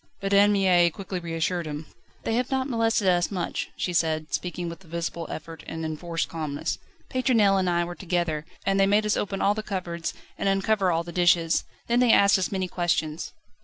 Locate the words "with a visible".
4.67-5.27